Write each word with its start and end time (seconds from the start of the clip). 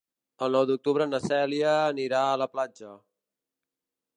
El 0.45 0.55
nou 0.57 0.63
d'octubre 0.69 1.07
na 1.11 1.19
Cèlia 1.25 1.75
anirà 1.91 2.25
a 2.31 2.41
la 2.45 2.49
platja. 2.55 2.99